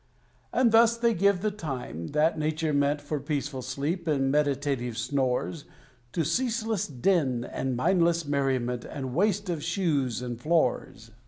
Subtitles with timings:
[0.51, 5.65] And thus they give the time, that Nature meant For peaceful sleep and meditative snores,
[6.13, 11.11] To ceaseless din and mindless merriment And waste of shoes and floors.